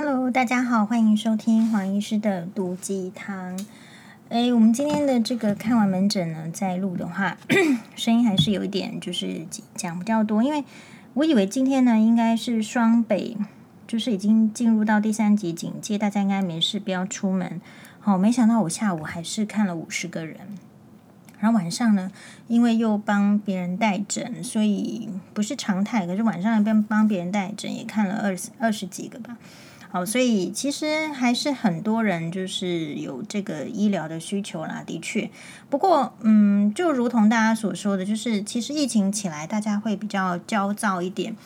[0.00, 3.58] Hello，大家好，欢迎收听黄医师的毒鸡汤。
[4.28, 7.36] 诶，我们今天的这个看完门诊呢，再录的话，
[7.96, 10.62] 声音还是有一点就是讲比较多，因为
[11.14, 13.36] 我以为今天呢应该是双北，
[13.88, 17.60] 就是已经进入到第三级警戒，大家应该没事，不要出门。
[17.98, 20.36] 好，没想到我下午还是看了五十个人。
[21.40, 22.12] 然后晚上呢，
[22.46, 26.06] 因为又帮别人带诊，所以不是常态。
[26.06, 29.36] 可是晚上边帮别人带诊，也看了二十二十几个吧。
[29.90, 35.30] 好，所以其实还是很多人就是有这个医疗的需求啦，的确。
[35.70, 41.36] 不过，嗯，就如同大家所说的，就是其实疫情起来，大家会比较焦躁一点。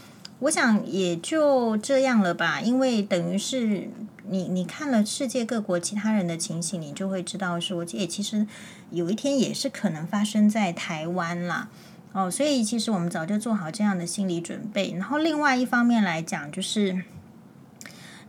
[0.40, 3.88] 我想也就这样了吧，因为等于是。
[4.30, 8.46] 你你看了世界各国其他人的情形，你就会知道说，诶，其实
[8.90, 11.68] 有一天也是可能发生在台湾啦，
[12.12, 14.92] 哦，所以其实我们早就做好这样的心理准备。
[14.92, 17.02] 然后另外一方面来讲，就是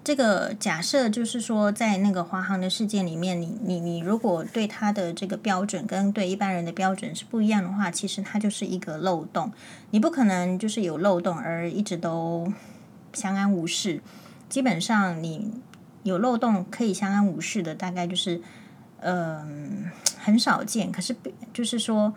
[0.04, 9.52] 这个假设，就是说在那个华航的事件里面，你你你如果对他的这个标准跟对一般人的标准是不一样的话，其实它就是一个漏洞，
[9.92, 12.52] 你不可能就是有漏洞而一直都
[13.14, 14.02] 相安无事。
[14.50, 15.62] 基本上你。
[16.04, 18.42] 有漏洞可以相安无事的，大概就是，
[19.00, 20.92] 嗯、很少见。
[20.92, 21.16] 可是，
[21.54, 22.14] 就是说，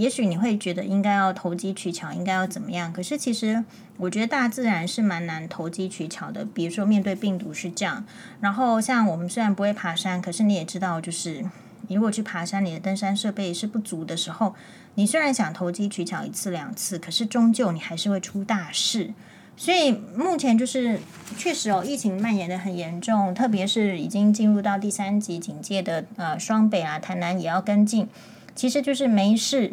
[0.00, 2.90] 也许你会觉得应该要投机取巧，应该要怎么样？
[2.90, 3.62] 可是，其实
[3.98, 6.44] 我觉得大自然是蛮难投机取巧的。
[6.44, 8.06] 比如说，面对病毒是这样。
[8.40, 11.44] 然后，像我们虽然不会爬山，可是你也知道，就是
[11.88, 14.54] 你如果去爬山，你的登山设备是不足的时候，
[14.94, 19.12] 你虽然想投机取巧一次两次，可是终究你还是会出大事。
[19.56, 20.98] 所以目前就是
[21.36, 28.08] 确实哦，疫情蔓延得很严重，特别是已经进入到第三级警戒的呃双北啊、台南也要跟进。
[28.54, 29.72] 其实就是没事，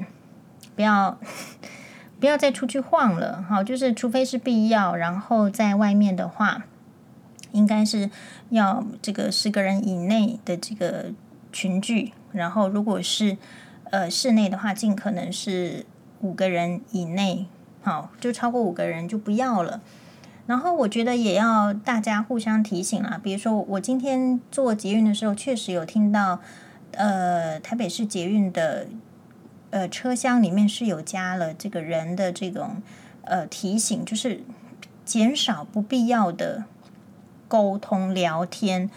[0.78, 1.18] 不要
[2.22, 6.64] 不要再出去晃了，好，就是除非是必要，然后在外面的话，
[7.52, 8.10] 应该是
[8.52, 11.08] 要这个十个人以内的这个
[11.52, 13.38] 群聚，然后如果是
[13.92, 15.86] 呃室内的话，尽可能是
[16.22, 17.48] 五个人以内。
[17.84, 19.82] 好，就超过五个人就不要了。
[20.46, 23.20] 然后我觉得也要大家互相提醒啦。
[23.22, 26.40] 比如说，我今天坐捷运的时候，确实有听到，
[26.92, 28.88] 呃，台北市捷运的
[29.78, 32.82] 呃车厢里面是有加了这个人的这种
[33.22, 34.42] 呃提醒，就是
[35.06, 36.64] 减少不必要的
[37.48, 38.90] 沟通聊天。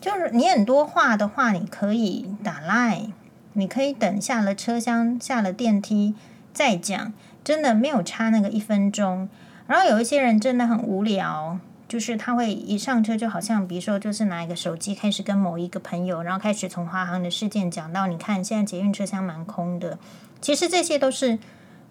[0.00, 3.12] 就是你很多话的话，你可以打 line，
[3.52, 6.14] 你可以等下了车厢、下了电梯
[6.54, 7.12] 再讲。
[7.44, 9.28] 真的没有差那个一分钟，
[9.66, 11.58] 然后有一些人真的很无聊，
[11.92, 19.98] 就是他会一上车就好像，比如说就是拿一个手机开始跟某一个朋友，然后开始从华航的事件讲到，你看现在捷运车厢蛮空的，
[20.40, 21.38] 其实这些都是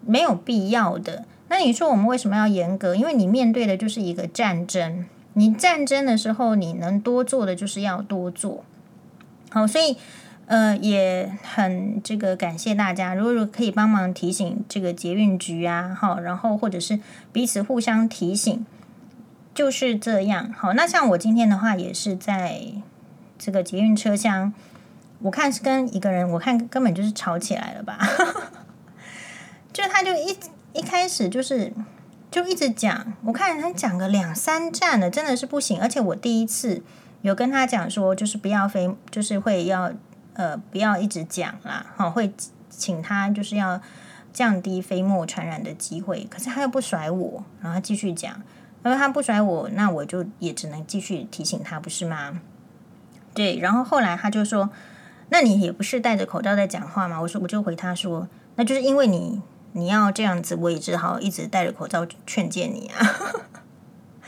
[0.03, 1.25] 没有必要的。
[1.49, 2.95] 那你说我们为什么要严格？
[2.95, 8.63] 因为你面对的就是一个战争，你战争的时候你能多做的就是要多做，
[9.51, 9.97] 好，所以。
[10.47, 16.99] 呃，也很这个感谢大家，如果可以帮忙提醒这个捷运局啊，好，然后或者是
[17.31, 18.65] 彼此互相提醒，
[19.61, 20.51] 就是这样。
[20.57, 22.63] 好，那像我今天的话，也是在
[23.37, 24.51] 这个捷运车厢，
[25.19, 27.99] 我看是跟一个人，我看根本就是吵起来了吧，
[29.71, 30.35] 就他就一
[30.73, 31.71] 一开始就是
[32.31, 35.79] 就一直讲，我看他讲个两三站了，真的是不行。
[35.79, 36.81] 而且我第一次
[37.21, 39.93] 有跟他讲说，就是不要飞，就是会要。
[40.33, 42.33] 呃，不要一直讲啦，好，会
[42.69, 43.81] 请他就是要
[44.31, 46.25] 降低飞沫传染的机会。
[46.31, 48.41] 可是他又不甩我，然后继续讲。
[48.83, 52.41] 因为他不甩我，那我就也只能继续提醒他，不是吗？
[53.33, 53.59] 对。
[53.59, 54.69] 然后后来他就说
[55.29, 59.41] ：“那你也不是戴着口罩在讲话吗？”我说：“我就回他说，那就是因为你
[59.73, 63.07] 你要这样子，我也只好一直戴着口罩劝诫你啊。”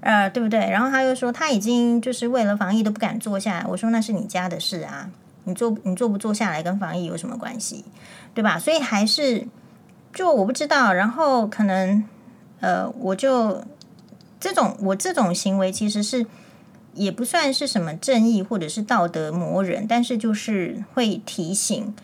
[0.00, 0.60] 呃，对不对？
[0.70, 3.64] 然后他又说他已经就是为了防疫都不敢坐下来。
[3.66, 5.10] 我说：“那是你家的事啊。”
[5.48, 7.84] 你坐你坐不坐下来跟防疫有什么关系，
[8.34, 8.58] 对吧？
[8.58, 9.46] 所以还是
[10.12, 12.02] 就我不知道，然后可能
[12.60, 13.64] 呃，我就
[14.40, 16.26] 这种我这种行为其实是
[16.94, 21.94] 也不算是什么正义或者是道德磨人，但是就是会提醒。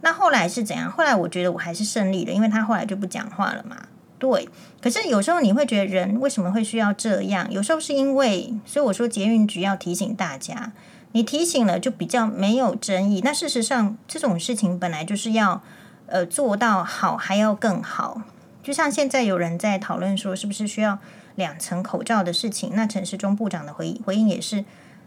[0.00, 0.90] 那后来是怎样？
[0.90, 3.86] 后来我觉得我还是胜利了，因为他后来就不讲话了嘛。
[4.18, 4.48] 对，
[4.80, 7.50] 可是有时候你会觉得人为什么会需要这样？
[7.50, 10.72] 有时候是因为，所以我说捷运局要提醒大家。
[11.12, 13.20] 你提醒了，就比较没有争议。
[13.22, 15.62] 那事实上，这种事情本来就是要，
[16.06, 18.22] 呃，做到好，还要更好。
[18.64, 20.98] 就像现在有人在讨论说，是不是需要
[21.34, 22.70] 两层口罩的事情？
[22.74, 24.64] 那陈时中部长的回回应也是，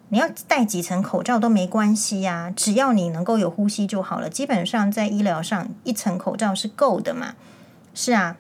[0.10, 4.30] 你要戴几层口罩都没关系呀，只要你能够有呼吸就好了。
[4.30, 7.34] 基本上在医疗上，一层口罩是够的嘛。
[7.96, 8.38] 是啊，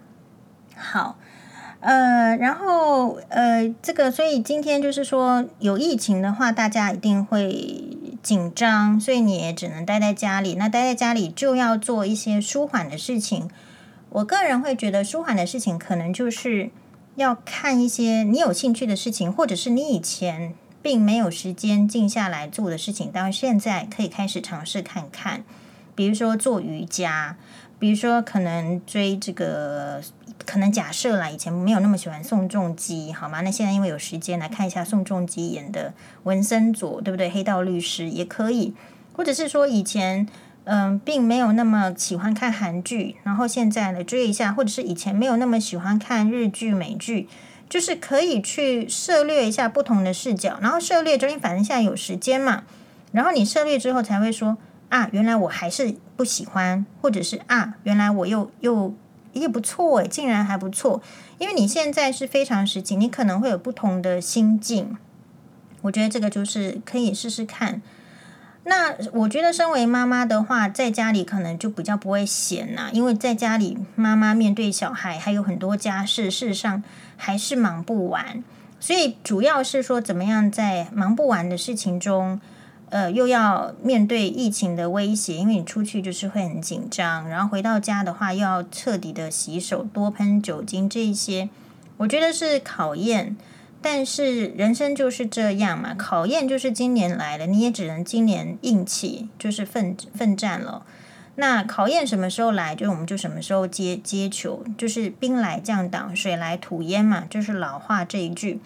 [0.75, 1.17] 好。
[1.79, 7.87] 呃，然后呃，这个所以今天就是说有疫情的话，大家一定会
[8.23, 10.55] 紧张，所以你也只能待在家里。
[10.55, 13.49] 那待在家里就要做一些舒缓的事情。
[14.09, 16.69] 我个人会觉得舒缓的事情，可能就是
[17.15, 25.43] 要看一些你有兴趣的事情，或者是你以前并没有时间静下来做的事情，当然现在可以开始尝试看看。
[25.93, 27.35] 比如说做瑜伽，
[27.79, 30.01] 比如说可能追这个，
[30.45, 33.41] 可能假设啦，以前没有那么喜欢宋仲基，好吗？
[33.41, 35.93] 那现在因为有时间来看一下宋仲基演的
[36.23, 37.29] 文森佐，对不对？
[37.29, 38.73] 黑道律师也可以，
[39.13, 40.27] 或者是说以前。
[40.69, 47.29] 嗯，并没有那么喜欢看韩剧，然后现在来追一下，或者是以前没有那么喜欢看日剧、美剧，
[47.69, 52.63] 就是可以去涉猎一下不同的视角，然后涉猎之后，反正现在有时间嘛，
[53.13, 54.57] 然后你涉猎之后才会说
[54.89, 58.93] 啊，原来我还是不喜欢，或者是啊，原来我又又
[59.31, 61.01] 也不错诶，竟然还不错，
[61.37, 64.97] 因为你现在是非常时期，你可能会有不同的心境，
[65.83, 67.81] 我觉得这个就是可以试试看。
[68.69, 76.83] 那我觉得，身为妈妈的话，在家里可能就比较不会闲呐，因为在家里，妈妈面对小孩还有很多家事，事实上
[77.15, 78.43] 还是忙不完。
[78.77, 82.41] 所以主要是说，怎么样在忙不完的事情中，
[82.89, 91.49] 呃，又要面对疫情的威胁，因为你出去就是会很紧张，然后回到家的话，又要彻底的洗手，多喷酒精，这一些，
[91.95, 93.37] 我觉得是考验。
[93.81, 100.83] 但是人生就是这样嘛，考验就是今年来了，你也只能今年硬气，就是奋奋战了。
[101.35, 108.59] 那考验什么时候来，就我们就什么时候接接球，就是兵来将挡，水来土掩嘛，就是老话这一句。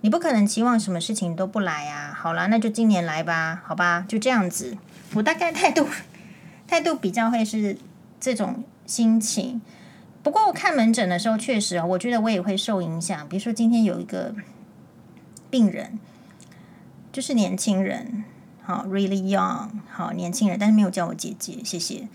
[0.00, 2.12] 你不可能期望什么事情都不来啊。
[2.18, 4.76] 好啦，那就今年来吧，好吧，就这样子。
[5.12, 5.86] 我大概态度
[6.66, 7.76] 态度比较会是
[8.18, 9.60] 这种心情。
[10.24, 13.28] 不过看门诊的时候，确实啊，我觉得我也会受影响。
[13.28, 14.34] 比如说今天有一个。
[15.50, 16.00] 病人
[17.12, 18.24] 就是年轻人，
[18.60, 22.08] 好，really young，好，年轻人，但是没有叫我姐姐，谢谢。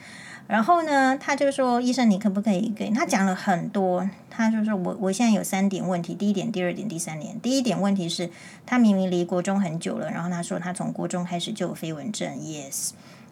[0.47, 4.09] 然后呢，他就说：“医生，你可不可以给他讲了很多？
[4.29, 7.39] 他就说我我现在有三点问题，第一点、第二点、第三点。
[7.39, 8.29] 第一点问题是，
[8.65, 12.89] 他明明离国中很久了，然后他说他从国中开始就有飞蚊症，yes。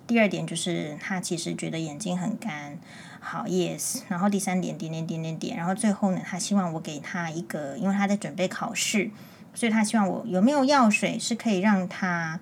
[0.07, 2.79] 第二点就是他其实觉得眼睛很干，
[3.19, 3.99] 好，yes。
[4.07, 9.11] 然后第三点，点点点点点，然后最后呢，他希望我给他一个，因为他在准备考试。”
[9.53, 12.39] 所以他希望我有没有药水是可以让他，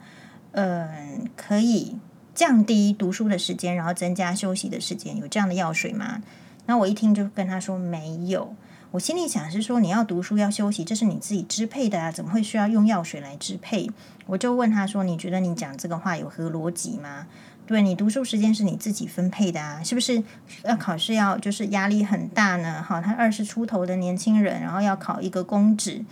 [0.52, 1.96] 嗯、可以
[2.34, 6.22] 降低读书的时间，然后增加休息的时间，有这样的药水吗？
[6.66, 8.54] 那我一听就跟他说没有。
[8.92, 13.90] 我心里想是说，你要读书要休息，这是你自己支配的啊，怎么会需要用药水来支配？
[14.26, 17.28] 我就问他说，你觉得你讲这个话有何逻辑吗？
[17.68, 20.22] 对，你读书时间是你自己分配的啊，是不是？
[20.64, 22.84] 要考试要就是压力很大呢？
[22.84, 26.06] 好，他二十出头的年轻人，然后要考一个公职。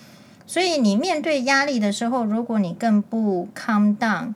[0.47, 4.33] 所以你面对压力的时候，如果你更不 calm down，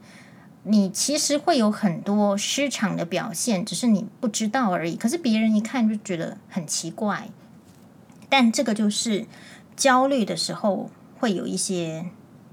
[0.63, 4.95] 你其实会有很多失常的表现，只是你不知道而已。
[4.95, 7.29] 可是别人一看就觉得很奇怪。
[8.29, 9.25] 但这个就是
[9.75, 12.05] 焦虑的时候会有一些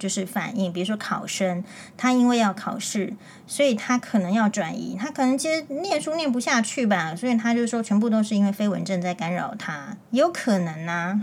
[0.05, 1.65] 就是反应，比如说考生，
[1.97, 3.15] 他因为要考试，
[3.47, 11.19] 所以他可能要转移，他可能其实念书念不下去吧，所以他就说全部都是因为飞蚊症在干扰他，有可能啊。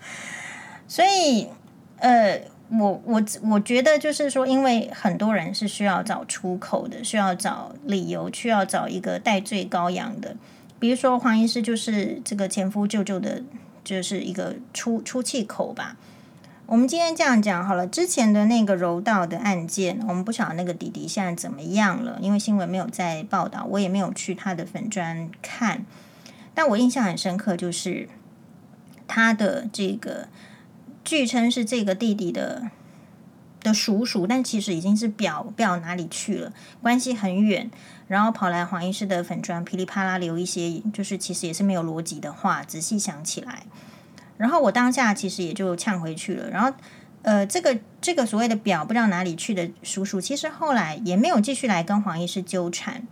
[0.88, 1.48] 所以，
[1.98, 10.34] 呃，我我我觉得就是说，因为很多人是需要找出口的，需要找理由，需要找一个戴罪羔羊的。
[10.78, 13.42] 比如说黄医师就是这个前夫舅舅的，
[13.84, 15.98] 就是一个出出气口吧。
[16.68, 25.86] 我们今天这样讲好了，之前的那个柔道的案件，我们不晓得那个弟弟现在怎么样了，因为新闻没有在报道，我也没有去他的粉专看。
[26.52, 28.06] 但我印象很深刻，就是
[29.06, 30.28] 他的这个。
[31.02, 32.70] 据称是这个弟弟的
[33.60, 37.70] 的叔叔，但其实已经是表表哪里去了，关系很远。
[38.08, 42.62] 然后跑来黄医师的粉专，噼里啪啦留一些，就是其实也是没有逻辑的话。
[42.62, 43.62] 仔细想起来，
[44.38, 46.48] 然后我当下其实也就呛回去了。
[46.48, 46.72] 然后，
[47.20, 53.02] 呃，这个这个所谓的表不知道哪里去的叔叔，其实后来也没有继续来跟黄医师纠缠。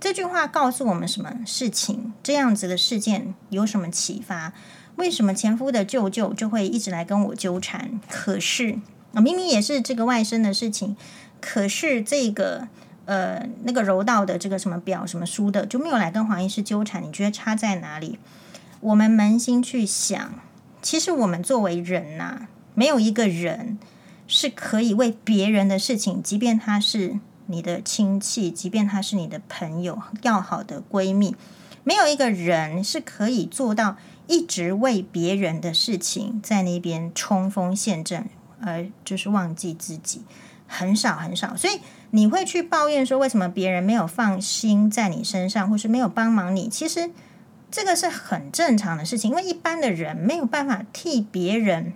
[0.00, 2.12] 这句话告诉我们什么事情？
[2.24, 4.52] 这样子的事件有什么启发？
[4.96, 8.00] 为什么前夫的舅舅就会一直来跟我纠缠？
[8.10, 8.78] 可是
[9.14, 10.96] 啊，明明也是这个外甥的事情，
[11.40, 12.66] 可是这个
[13.04, 17.02] 呃那个柔道的这个什么表什么书的就没有来跟黄医师纠缠？
[17.02, 18.18] 你觉得差在哪里？
[18.80, 20.34] 我们扪心去想，
[20.82, 23.78] 其实我们作为人呐、没有一个人
[24.26, 31.34] 是可以为别人的事情，即便他是你的亲戚，即便他是你的朋友、要好的闺蜜，
[31.84, 33.96] 没有一个人是可以做到。
[34.28, 38.30] 一直为别人的事情在那边冲锋陷阵，
[38.62, 40.22] 而就是忘记自己，
[40.66, 41.56] 很少很少。
[41.56, 41.80] 所以
[42.12, 46.68] 你会去抱怨说，为什么别人没有放心在你身上，或是没有帮忙你？
[46.68, 47.10] 其实
[47.72, 51.92] 这个是很正常的事情，因为一般的人没有办法替别人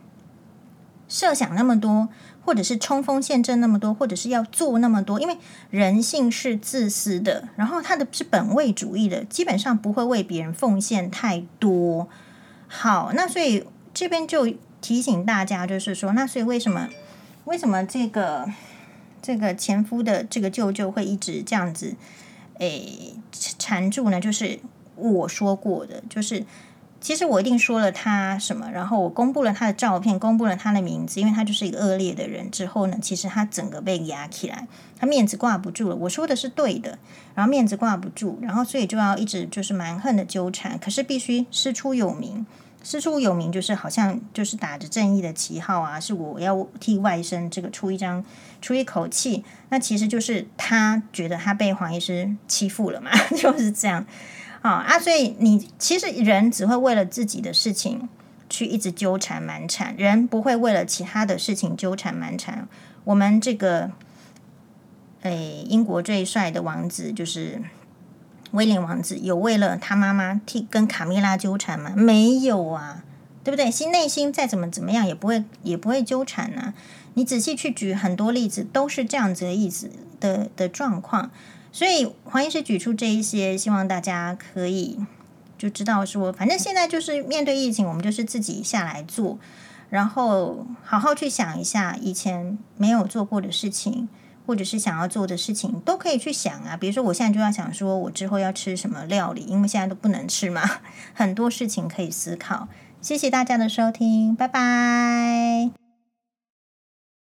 [1.07, 2.09] 设想那么多。
[2.47, 5.37] 或者是冲锋陷阵那么多，或者是要做那么多，因为
[5.69, 12.09] 人性是自私的，然后他的是本位主义的，基本上不会为别人奉献太多。
[12.69, 16.89] 好，那所以这边就提醒大家，就是说，那所以为什么
[17.47, 18.49] 为什么这个
[19.21, 21.97] 这个前夫的这个舅舅会一直这样子
[22.61, 23.17] 诶
[23.59, 24.21] 缠住呢？
[24.21, 24.61] 就是
[24.97, 26.45] 我说过的，就是。
[26.99, 32.51] 其实我一定说了他什么，然后我公布了他的照片，公布了他的名字，因为他就是一个恶劣的人。
[32.51, 34.67] 之后呢，其实他整个被压起来，
[34.99, 35.95] 他面子挂不住了。
[35.95, 36.99] 我说的是对的，
[37.35, 40.77] 然后面子挂不住，然后所以就要一直就是蛮横的纠缠。
[40.79, 42.45] 可是必须师出有名，
[42.83, 48.25] 师出有名就是好像就是打着正义的旗号啊，是我要替外甥这个出一张
[48.61, 49.45] 出一口气。
[49.69, 54.05] 那其实就是他觉得他被黄医师欺负了嘛， 就是这样。
[54.69, 54.99] 啊！
[54.99, 58.09] 所以你其实人只会为了自己的事情
[58.49, 62.69] 去一直纠缠蛮缠，人不会为了其他的事情纠缠蛮缠。
[63.05, 63.91] 我们这个，
[65.23, 67.63] 诶，英国最帅的王子就是
[68.53, 71.93] 威廉王子，有为了他妈妈替跟卡蜜拉纠缠吗？
[71.97, 73.05] 没有啊，
[73.45, 73.71] 对不对？
[73.71, 76.75] 心内心再怎么怎么样，也不会也不会纠缠啊。
[77.15, 81.31] 你仔细去举很多例子，都是这样子的意思的的状况。
[81.77, 84.99] 所以黄医师举出这一些，希望大家可以
[85.59, 89.39] 就知道说，反正现在就是面对疫情，我们就是自己下来做，
[89.91, 94.09] 然后好好去想一下以前没有做过的事情，
[94.47, 96.79] 或者是想要做的事情，都可以去想啊。
[96.79, 100.63] 比如说，我现在就要想说，我之后要吃什么料理，因为现在都不能吃嘛，
[101.13, 102.69] 很多事情可以思考。
[103.03, 105.86] 谢谢大家的收听，拜拜。